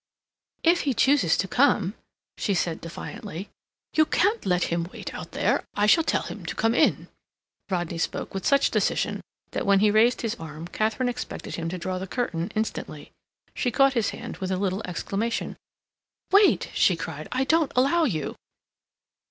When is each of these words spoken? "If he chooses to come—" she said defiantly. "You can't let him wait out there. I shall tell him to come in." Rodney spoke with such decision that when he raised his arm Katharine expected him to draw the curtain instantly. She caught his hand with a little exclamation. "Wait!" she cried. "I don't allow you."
"If 0.63 0.81
he 0.81 0.95
chooses 0.95 1.37
to 1.37 1.47
come—" 1.47 1.93
she 2.35 2.55
said 2.55 2.81
defiantly. 2.81 3.51
"You 3.93 4.07
can't 4.07 4.47
let 4.47 4.63
him 4.73 4.89
wait 4.91 5.13
out 5.13 5.33
there. 5.33 5.63
I 5.75 5.85
shall 5.85 6.03
tell 6.03 6.23
him 6.23 6.43
to 6.47 6.55
come 6.55 6.73
in." 6.73 7.07
Rodney 7.69 7.99
spoke 7.99 8.33
with 8.33 8.43
such 8.43 8.71
decision 8.71 9.21
that 9.51 9.63
when 9.63 9.79
he 9.79 9.91
raised 9.91 10.21
his 10.23 10.33
arm 10.39 10.67
Katharine 10.69 11.07
expected 11.07 11.53
him 11.53 11.69
to 11.69 11.77
draw 11.77 11.99
the 11.99 12.07
curtain 12.07 12.51
instantly. 12.55 13.11
She 13.53 13.69
caught 13.69 13.93
his 13.93 14.09
hand 14.09 14.37
with 14.37 14.49
a 14.49 14.57
little 14.57 14.81
exclamation. 14.85 15.55
"Wait!" 16.31 16.71
she 16.73 16.95
cried. 16.97 17.27
"I 17.31 17.43
don't 17.43 17.71
allow 17.75 18.05
you." 18.05 18.35